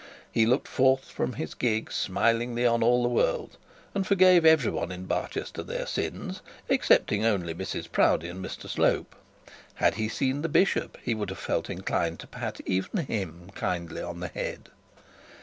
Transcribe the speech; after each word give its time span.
He 0.31 0.47
looked 0.47 0.67
forth 0.67 1.05
from 1.11 1.33
his 1.33 1.53
gig 1.53 1.91
smilingly 1.91 2.65
on 2.65 2.81
all 2.81 3.03
the 3.03 3.09
world, 3.09 3.57
and 3.93 4.07
forgave 4.07 4.43
every 4.47 4.71
one 4.71 4.91
in 4.91 5.05
Barchester 5.05 5.61
their 5.61 5.85
sins, 5.85 6.41
excepting 6.67 7.23
only 7.23 7.53
Mrs 7.53 7.87
Proudie 7.91 8.29
and 8.29 8.43
Mr 8.43 8.67
Slope. 8.67 9.15
Had 9.75 9.93
he 9.93 10.09
seen 10.09 10.41
the 10.41 10.49
bishop, 10.49 10.97
he 11.03 11.13
would 11.13 11.29
have 11.29 11.37
felt 11.37 11.69
inclined 11.69 12.19
to 12.21 12.25
pat 12.25 12.61
even 12.65 13.05
him 13.05 13.51
kindly 13.53 14.01
on 14.01 14.21
the 14.21 14.29
head. 14.29 14.69